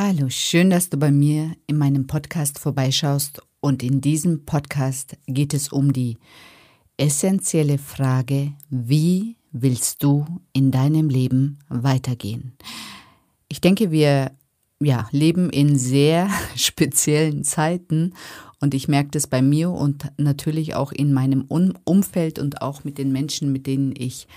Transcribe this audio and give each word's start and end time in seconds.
Hallo, 0.00 0.28
schön, 0.28 0.70
dass 0.70 0.90
du 0.90 0.96
bei 0.96 1.10
mir 1.10 1.56
in 1.66 1.76
meinem 1.76 2.06
Podcast 2.06 2.60
vorbeischaust 2.60 3.42
und 3.58 3.82
in 3.82 4.00
diesem 4.00 4.44
Podcast 4.44 5.16
geht 5.26 5.52
es 5.52 5.72
um 5.72 5.92
die 5.92 6.18
essentielle 6.96 7.78
Frage, 7.78 8.52
wie 8.70 9.34
willst 9.50 10.04
du 10.04 10.24
in 10.52 10.70
deinem 10.70 11.08
Leben 11.08 11.58
weitergehen? 11.68 12.52
Ich 13.48 13.60
denke, 13.60 13.90
wir 13.90 14.30
ja, 14.78 15.08
leben 15.10 15.50
in 15.50 15.76
sehr 15.76 16.30
speziellen 16.54 17.42
Zeiten 17.42 18.14
und 18.60 18.74
ich 18.74 18.86
merke 18.86 19.10
das 19.10 19.26
bei 19.26 19.42
mir 19.42 19.72
und 19.72 20.12
natürlich 20.16 20.76
auch 20.76 20.92
in 20.92 21.12
meinem 21.12 21.44
Umfeld 21.82 22.38
und 22.38 22.62
auch 22.62 22.84
mit 22.84 22.98
den 22.98 23.10
Menschen, 23.10 23.50
mit 23.50 23.66
denen 23.66 23.92
ich 23.98 24.28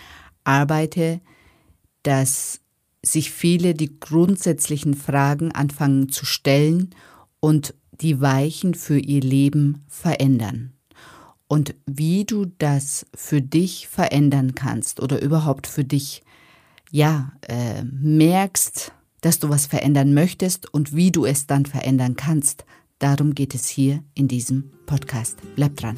arbeite, 0.43 1.21
dass 2.01 2.60
sich 3.03 3.31
viele 3.31 3.73
die 3.73 3.99
grundsätzlichen 3.99 4.93
Fragen 4.93 5.51
anfangen 5.51 6.09
zu 6.09 6.25
stellen 6.25 6.91
und 7.39 7.73
die 7.91 8.21
Weichen 8.21 8.73
für 8.73 8.97
ihr 8.97 9.21
Leben 9.21 9.83
verändern. 9.87 10.73
Und 11.47 11.75
wie 11.85 12.23
du 12.25 12.45
das 12.45 13.05
für 13.13 13.41
dich 13.41 13.87
verändern 13.87 14.55
kannst 14.55 15.01
oder 15.01 15.21
überhaupt 15.21 15.67
für 15.67 15.83
dich, 15.83 16.23
ja, 16.91 17.33
äh, 17.47 17.83
merkst, 17.83 18.93
dass 19.21 19.39
du 19.39 19.49
was 19.49 19.65
verändern 19.65 20.13
möchtest 20.13 20.73
und 20.73 20.95
wie 20.95 21.11
du 21.11 21.25
es 21.25 21.47
dann 21.47 21.65
verändern 21.65 22.15
kannst, 22.15 22.65
darum 22.99 23.35
geht 23.35 23.55
es 23.55 23.67
hier 23.67 24.03
in 24.13 24.27
diesem 24.27 24.71
Podcast. 24.85 25.37
Bleib 25.55 25.75
dran. 25.77 25.97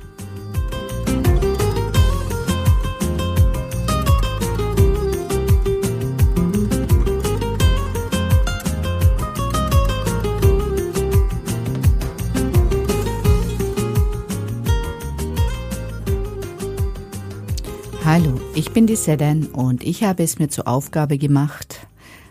Ich 18.61 18.73
bin 18.73 18.85
die 18.85 18.95
Sedan 18.95 19.47
und 19.47 19.83
ich 19.83 20.03
habe 20.03 20.21
es 20.21 20.37
mir 20.37 20.47
zur 20.47 20.67
Aufgabe 20.67 21.17
gemacht, 21.17 21.87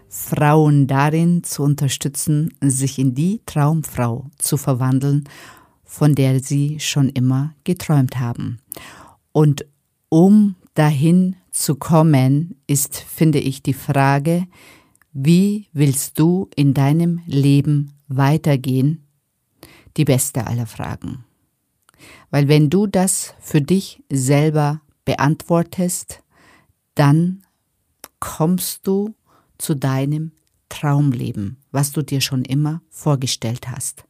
Frauen 0.08 0.86
darin 0.86 1.42
zu 1.42 1.64
unterstützen, 1.64 2.54
sich 2.60 3.00
in 3.00 3.16
die 3.16 3.41
Traumfrau 3.46 4.30
zu 4.38 4.56
verwandeln, 4.56 5.24
von 5.82 6.14
der 6.14 6.38
sie 6.38 6.78
schon 6.78 7.08
immer 7.08 7.52
geträumt 7.64 8.20
haben. 8.20 8.60
Und 9.32 9.66
um 10.08 10.54
dahin 10.74 11.34
zu 11.50 11.74
kommen, 11.74 12.54
ist, 12.68 12.97
finde 12.97 13.41
ich, 13.41 13.64
die 13.64 13.74
Frage, 13.74 14.47
wie 15.12 15.66
willst 15.72 16.16
du 16.20 16.48
in 16.54 16.74
deinem 16.74 17.22
Leben 17.26 17.91
weitergehen, 18.06 19.04
die 19.97 20.04
beste 20.04 20.47
aller 20.47 20.66
Fragen. 20.66 21.24
Weil 22.30 22.47
wenn 22.47 22.70
du 22.70 22.86
das 22.86 23.34
für 23.41 23.60
dich 23.60 24.04
selber 24.12 24.80
beantwortest, 25.04 26.19
dann 27.00 27.40
kommst 28.18 28.86
du 28.86 29.14
zu 29.56 29.74
deinem 29.74 30.32
Traumleben, 30.68 31.56
was 31.72 31.92
du 31.92 32.02
dir 32.02 32.20
schon 32.20 32.44
immer 32.44 32.82
vorgestellt 32.90 33.68
hast. 33.68 34.04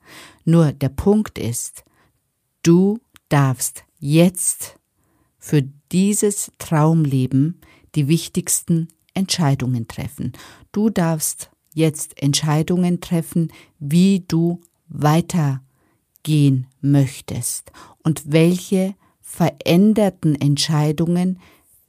Nur 0.45 0.73
der 0.73 0.89
Punkt 0.89 1.39
ist, 1.39 1.85
du 2.65 2.99
darfst 3.29 3.85
jetzt 4.01 4.77
für 5.39 5.63
dieses 5.93 6.51
Traumleben 6.59 7.61
die 7.95 8.09
wichtigsten 8.09 8.89
Entscheidungen 9.15 9.87
treffen. 9.87 10.33
Du 10.73 10.91
darfst 10.91 11.49
jetzt 11.73 12.21
Entscheidungen 12.21 13.01
treffen, 13.01 13.53
wie 13.79 14.25
du 14.27 14.63
weitergehen 14.89 16.67
möchtest 16.81 17.71
und 18.03 18.33
welche 18.33 18.97
veränderten 19.21 20.35
Entscheidungen 20.35 21.39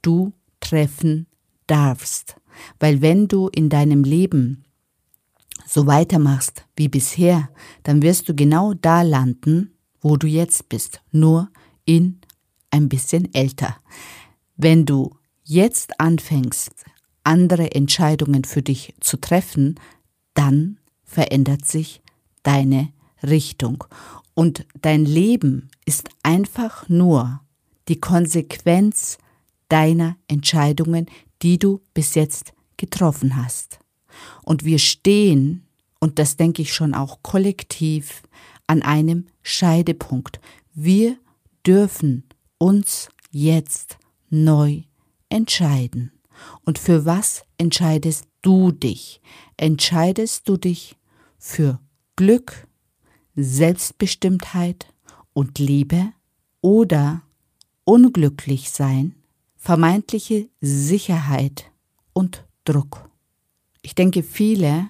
du 0.00 0.32
treffen 0.72 1.26
darfst. 1.66 2.36
Weil 2.80 3.02
wenn 3.02 3.28
du 3.28 3.48
in 3.48 3.68
deinem 3.68 4.04
Leben 4.04 4.64
so 5.66 5.86
weitermachst 5.86 6.64
wie 6.76 6.88
bisher, 6.88 7.50
dann 7.82 8.00
wirst 8.00 8.28
du 8.28 8.34
genau 8.34 8.72
da 8.72 9.02
landen, 9.02 9.74
wo 10.00 10.16
du 10.16 10.26
jetzt 10.26 10.70
bist, 10.70 11.02
nur 11.10 11.50
in 11.84 12.20
ein 12.70 12.88
bisschen 12.88 13.32
älter. 13.34 13.76
Wenn 14.56 14.86
du 14.86 15.14
jetzt 15.44 16.00
anfängst, 16.00 16.72
andere 17.22 17.74
Entscheidungen 17.74 18.44
für 18.44 18.62
dich 18.62 18.94
zu 19.00 19.18
treffen, 19.18 19.78
dann 20.34 20.78
verändert 21.04 21.66
sich 21.66 22.02
deine 22.42 22.92
Richtung. 23.22 23.84
Und 24.34 24.66
dein 24.80 25.04
Leben 25.04 25.68
ist 25.84 26.08
einfach 26.22 26.88
nur 26.88 27.42
die 27.88 28.00
Konsequenz 28.00 29.18
deiner 29.72 30.16
Entscheidungen, 30.28 31.06
die 31.40 31.58
du 31.58 31.80
bis 31.94 32.14
jetzt 32.14 32.52
getroffen 32.76 33.36
hast. 33.36 33.78
Und 34.42 34.64
wir 34.64 34.78
stehen, 34.78 35.66
und 35.98 36.18
das 36.18 36.36
denke 36.36 36.60
ich 36.60 36.74
schon 36.74 36.94
auch 36.94 37.22
kollektiv, 37.22 38.22
an 38.66 38.82
einem 38.82 39.26
Scheidepunkt. 39.42 40.40
Wir 40.74 41.16
dürfen 41.66 42.24
uns 42.58 43.08
jetzt 43.30 43.98
neu 44.28 44.82
entscheiden. 45.30 46.12
Und 46.64 46.78
für 46.78 47.06
was 47.06 47.44
entscheidest 47.56 48.24
du 48.42 48.72
dich? 48.72 49.20
Entscheidest 49.56 50.48
du 50.48 50.56
dich 50.56 50.96
für 51.38 51.80
Glück, 52.16 52.66
Selbstbestimmtheit 53.36 54.86
und 55.32 55.58
Liebe 55.58 56.12
oder 56.60 57.22
unglücklich 57.84 58.70
sein, 58.70 59.14
vermeintliche 59.62 60.48
Sicherheit 60.60 61.70
und 62.12 62.44
Druck. 62.64 63.08
Ich 63.82 63.94
denke, 63.94 64.24
viele, 64.24 64.88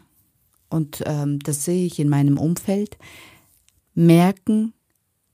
und 0.70 1.02
ähm, 1.04 1.40
das 1.40 1.66
sehe 1.66 1.84
ich 1.84 1.98
in 1.98 2.08
meinem 2.08 2.38
Umfeld, 2.38 2.96
merken, 3.94 4.72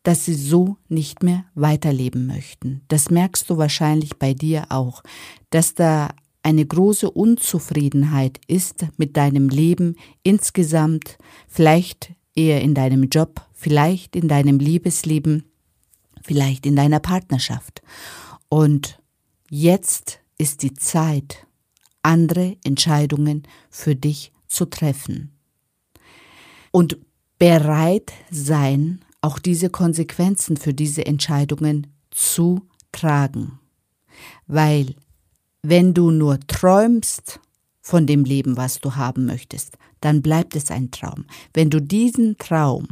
dass 0.03 0.25
sie 0.25 0.35
so 0.35 0.77
nicht 0.89 1.23
mehr 1.23 1.45
weiterleben 1.55 2.27
möchten. 2.27 2.83
Das 2.89 3.11
merkst 3.11 3.49
du 3.49 3.59
wahrscheinlich 3.59 4.19
bei 4.19 4.35
dir 4.35 4.67
auch, 4.71 5.05
dass 5.51 5.75
da 5.75 6.09
eine 6.43 6.67
große 6.67 7.09
Unzufriedenheit 7.09 8.41
ist 8.49 8.87
mit 8.97 9.17
deinem 9.17 9.51
Leben 9.51 9.95
insgesamt, 10.25 11.17
vielleicht 11.47 12.13
eher 12.35 12.61
in 12.61 12.75
deinem 12.75 13.05
Job, 13.05 13.41
vielleicht 13.53 14.17
in 14.17 14.27
deinem 14.27 14.59
Liebesleben, 14.59 15.45
vielleicht 16.23 16.67
in 16.67 16.75
deiner 16.75 16.99
Partnerschaft. 16.99 17.83
Und 18.49 18.99
jetzt 19.51 20.21
ist 20.39 20.63
die 20.63 20.75
Zeit, 20.75 21.47
andere 22.03 22.57
Entscheidungen 22.65 23.43
für 23.71 23.97
dich 23.97 24.33
zu 24.47 24.67
treffen. 24.67 25.33
Und 26.71 26.99
bereit 27.39 28.13
sein, 28.31 29.05
auch 29.21 29.39
diese 29.39 29.71
Konsequenzen 29.71 30.57
für 30.57 30.75
diese 30.75 31.07
Entscheidungen 31.07 31.89
zu 32.11 32.69
tragen. 32.93 33.59
Weil 34.47 34.95
wenn 35.63 35.95
du 35.95 36.11
nur 36.11 36.41
träumst 36.41 37.41
von 37.81 38.07
dem 38.07 38.25
Leben, 38.25 38.57
was 38.57 38.81
du 38.81 38.97
haben 38.97 39.27
möchtest, 39.27 39.77
dann 40.01 40.23
bleibt 40.23 40.55
es 40.57 40.71
ein 40.71 40.91
Traum. 40.91 41.27
Wenn 41.53 41.71
du 41.71 41.81
diesen 41.81 42.37
Traum 42.39 42.89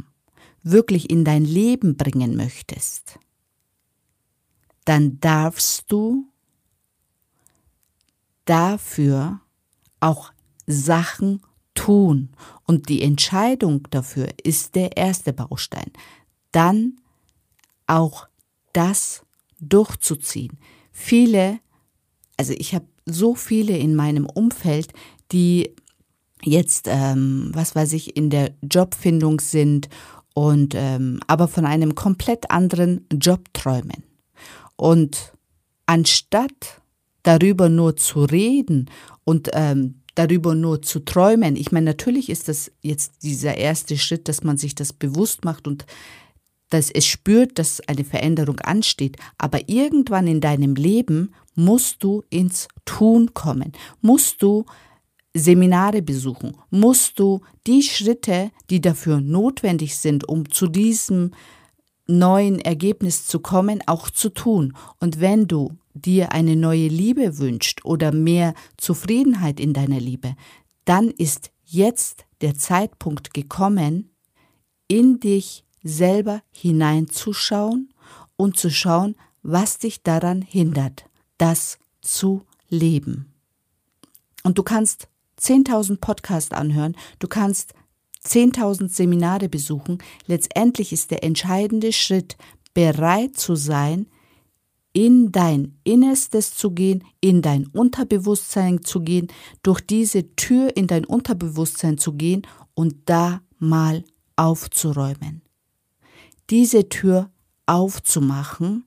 wirklich 0.63 1.09
in 1.09 1.23
dein 1.23 1.45
Leben 1.45 1.95
bringen 1.95 2.35
möchtest, 2.35 3.19
dann 4.85 5.19
darfst 5.19 5.91
du 5.91 6.27
dafür 8.47 9.41
auch 9.99 10.31
Sachen 10.65 11.41
tun. 11.75 12.29
Und 12.65 12.89
die 12.89 13.03
Entscheidung 13.03 13.87
dafür 13.91 14.29
ist 14.43 14.75
der 14.75 14.97
erste 14.97 15.33
Baustein. 15.33 15.91
Dann 16.51 16.95
auch 17.85 18.27
das 18.73 19.21
durchzuziehen. 19.59 20.57
Viele, 20.91 21.59
also 22.37 22.53
ich 22.57 22.73
habe 22.73 22.85
so 23.05 23.35
viele 23.35 23.77
in 23.77 23.95
meinem 23.95 24.25
Umfeld, 24.25 24.91
die 25.31 25.75
jetzt, 26.43 26.87
ähm, 26.89 27.51
was 27.53 27.75
weiß 27.75 27.93
ich, 27.93 28.17
in 28.17 28.29
der 28.29 28.53
Jobfindung 28.61 29.39
sind 29.39 29.89
und 30.33 30.73
ähm, 30.75 31.19
aber 31.27 31.47
von 31.47 31.65
einem 31.65 31.95
komplett 31.95 32.51
anderen 32.51 33.07
Job 33.11 33.53
träumen. 33.53 34.03
Und 34.75 35.33
anstatt 35.85 36.81
darüber 37.27 37.67
nur 37.67 37.97
zu 37.97 38.23
reden 38.23 38.89
und 39.25 39.49
ähm, 39.51 40.01
darüber 40.15 40.55
nur 40.55 40.81
zu 40.81 41.01
träumen, 41.01 41.57
ich 41.57 41.71
meine, 41.73 41.87
natürlich 41.87 42.29
ist 42.29 42.47
das 42.47 42.71
jetzt 42.81 43.21
dieser 43.21 43.57
erste 43.57 43.97
Schritt, 43.97 44.29
dass 44.29 44.43
man 44.43 44.57
sich 44.57 44.75
das 44.75 44.93
bewusst 44.93 45.43
macht 45.43 45.67
und 45.67 45.85
dass 46.69 46.89
es 46.89 47.05
spürt, 47.05 47.59
dass 47.59 47.81
eine 47.87 48.03
Veränderung 48.03 48.59
ansteht. 48.61 49.17
Aber 49.37 49.67
irgendwann 49.67 50.27
in 50.27 50.41
deinem 50.41 50.75
Leben 50.75 51.33
musst 51.53 52.03
du 52.03 52.23
ins 52.29 52.67
Tun 52.85 53.33
kommen, 53.33 53.73
musst 54.01 54.41
du 54.41 54.65
Seminare 55.33 56.01
besuchen, 56.01 56.57
musst 56.69 57.19
du 57.19 57.41
die 57.67 57.83
Schritte, 57.83 58.51
die 58.69 58.81
dafür 58.81 59.21
notwendig 59.21 59.97
sind, 59.97 60.27
um 60.27 60.49
zu 60.49 60.67
diesem 60.67 61.31
neuen 62.07 62.59
Ergebnis 62.59 63.25
zu 63.25 63.39
kommen, 63.39 63.83
auch 63.85 64.09
zu 64.09 64.29
tun. 64.29 64.73
Und 64.99 65.19
wenn 65.19 65.47
du 65.47 65.73
dir 65.97 66.31
eine 66.31 66.55
neue 66.55 66.87
Liebe 66.87 67.37
wünscht 67.37 67.83
oder 67.83 68.11
mehr 68.11 68.53
Zufriedenheit 68.77 69.59
in 69.59 69.73
deiner 69.73 69.99
Liebe, 69.99 70.35
dann 70.85 71.09
ist 71.09 71.51
jetzt 71.65 72.25
der 72.41 72.55
Zeitpunkt 72.55 73.33
gekommen, 73.33 74.11
in 74.87 75.19
dich 75.19 75.65
selber 75.83 76.41
hineinzuschauen 76.51 77.93
und 78.35 78.57
zu 78.57 78.69
schauen, 78.69 79.15
was 79.43 79.79
dich 79.79 80.03
daran 80.03 80.41
hindert, 80.41 81.05
das 81.37 81.79
zu 82.01 82.43
leben. 82.69 83.33
Und 84.43 84.57
du 84.57 84.63
kannst 84.63 85.07
10.000 85.39 85.97
Podcasts 85.97 86.51
anhören, 86.51 86.95
du 87.19 87.27
kannst 87.27 87.73
10.000 88.25 88.89
Seminare 88.89 89.49
besuchen. 89.49 89.99
Letztendlich 90.25 90.91
ist 90.91 91.11
der 91.11 91.23
entscheidende 91.23 91.93
Schritt, 91.93 92.37
bereit 92.73 93.37
zu 93.37 93.55
sein, 93.55 94.07
in 94.97 95.31
dein 95.31 95.77
Innerstes 95.83 96.55
zu 96.55 96.71
gehen, 96.71 97.03
in 97.21 97.43
dein 97.43 97.67
Unterbewusstsein 97.67 98.83
zu 98.83 99.01
gehen, 99.01 99.27
durch 99.61 99.81
diese 99.81 100.35
Tür 100.35 100.75
in 100.75 100.87
dein 100.87 101.05
Unterbewusstsein 101.05 101.99
zu 101.99 102.13
gehen 102.13 102.47
und 102.73 102.95
da 103.05 103.41
mal 103.59 104.03
aufzuräumen 104.35 105.43
diese 106.49 106.89
Tür 106.89 107.29
aufzumachen 107.65 108.85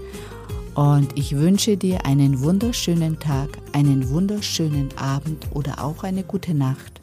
und 0.75 1.19
ich 1.19 1.37
wünsche 1.37 1.77
dir 1.77 2.07
einen 2.07 2.41
wunderschönen 2.41 3.19
Tag, 3.19 3.51
einen 3.73 4.09
wunderschönen 4.09 4.97
Abend 4.97 5.47
oder 5.53 5.85
auch 5.85 6.05
eine 6.05 6.23
gute 6.23 6.55
Nacht, 6.55 7.03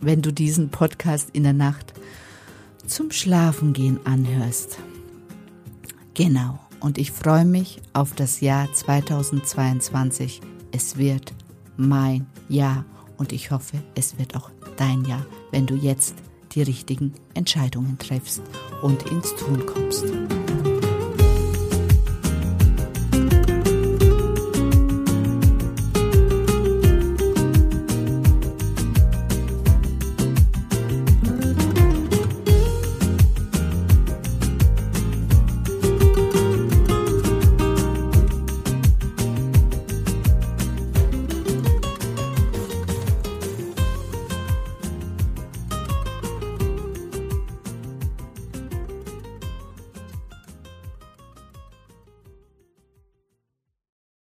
wenn 0.00 0.22
du 0.22 0.32
diesen 0.32 0.70
Podcast 0.70 1.30
in 1.32 1.42
der 1.42 1.52
Nacht 1.52 1.94
zum 2.86 3.10
Schlafengehen 3.10 3.98
anhörst. 4.04 4.78
Genau, 6.18 6.58
und 6.80 6.98
ich 6.98 7.12
freue 7.12 7.44
mich 7.44 7.80
auf 7.92 8.12
das 8.12 8.40
Jahr 8.40 8.72
2022. 8.72 10.40
Es 10.72 10.96
wird 10.98 11.32
mein 11.76 12.26
Jahr 12.48 12.84
und 13.18 13.32
ich 13.32 13.52
hoffe, 13.52 13.76
es 13.94 14.18
wird 14.18 14.34
auch 14.34 14.50
dein 14.76 15.04
Jahr, 15.04 15.24
wenn 15.52 15.66
du 15.66 15.76
jetzt 15.76 16.16
die 16.56 16.62
richtigen 16.62 17.14
Entscheidungen 17.34 17.98
triffst 17.98 18.42
und 18.82 19.08
ins 19.12 19.32
Tun 19.36 19.64
kommst. 19.64 20.06